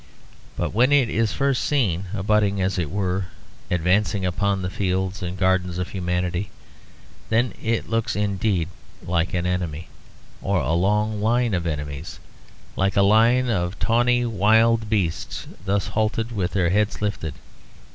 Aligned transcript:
But 0.55 0.73
when 0.73 0.91
it 0.91 1.09
is 1.11 1.31
first 1.31 1.63
seen 1.63 2.05
abutting, 2.15 2.53
and 2.55 2.65
as 2.65 2.79
it 2.79 2.89
were, 2.89 3.27
advancing, 3.69 4.25
upon 4.25 4.63
the 4.63 4.69
fields 4.71 5.21
and 5.21 5.37
gardens 5.37 5.77
of 5.77 5.89
humanity, 5.89 6.49
then 7.29 7.53
it 7.61 7.87
looks 7.87 8.15
indeed 8.15 8.69
like 9.05 9.35
an 9.35 9.45
enemy, 9.45 9.89
or 10.41 10.57
a 10.59 10.73
long 10.73 11.21
line 11.21 11.53
of 11.53 11.67
enemies; 11.67 12.19
like 12.75 12.95
a 12.95 13.03
line 13.03 13.47
of 13.47 13.77
tawny 13.77 14.25
wild 14.25 14.89
beasts 14.89 15.45
thus 15.65 15.89
halted 15.89 16.31
with 16.31 16.53
their 16.53 16.71
heads 16.71 16.99
lifted. 17.03 17.35